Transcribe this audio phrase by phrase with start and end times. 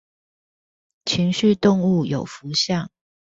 [1.05, 2.89] 情緒動物有福相